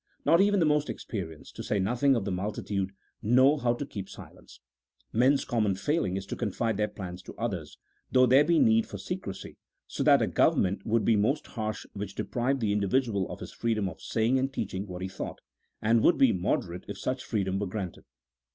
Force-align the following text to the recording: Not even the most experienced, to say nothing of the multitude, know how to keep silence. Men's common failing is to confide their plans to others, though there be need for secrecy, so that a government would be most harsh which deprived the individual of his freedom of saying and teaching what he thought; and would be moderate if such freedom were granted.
Not 0.25 0.41
even 0.41 0.59
the 0.59 0.65
most 0.65 0.89
experienced, 0.89 1.55
to 1.57 1.63
say 1.63 1.77
nothing 1.77 2.15
of 2.15 2.25
the 2.25 2.31
multitude, 2.31 2.91
know 3.21 3.57
how 3.57 3.75
to 3.75 3.85
keep 3.85 4.09
silence. 4.09 4.59
Men's 5.13 5.45
common 5.45 5.75
failing 5.75 6.17
is 6.17 6.25
to 6.25 6.35
confide 6.35 6.77
their 6.77 6.87
plans 6.87 7.21
to 7.21 7.35
others, 7.37 7.77
though 8.11 8.25
there 8.25 8.43
be 8.43 8.57
need 8.57 8.87
for 8.87 8.97
secrecy, 8.97 9.57
so 9.85 10.01
that 10.01 10.23
a 10.23 10.25
government 10.25 10.87
would 10.87 11.05
be 11.05 11.15
most 11.15 11.45
harsh 11.45 11.85
which 11.93 12.15
deprived 12.15 12.61
the 12.61 12.71
individual 12.71 13.29
of 13.31 13.41
his 13.41 13.51
freedom 13.53 13.87
of 13.87 14.01
saying 14.01 14.39
and 14.39 14.51
teaching 14.51 14.87
what 14.87 15.03
he 15.03 15.07
thought; 15.07 15.39
and 15.83 16.01
would 16.01 16.17
be 16.17 16.33
moderate 16.33 16.85
if 16.87 16.97
such 16.97 17.23
freedom 17.23 17.59
were 17.59 17.67
granted. 17.67 18.05